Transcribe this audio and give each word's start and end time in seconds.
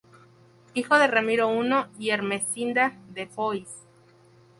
Hijo 0.73 0.97
de 0.97 1.05
Ramiro 1.05 1.53
I 1.63 2.03
y 2.03 2.09
Ermesinda 2.09 2.97
de 3.09 3.27
Foix. 3.27 3.69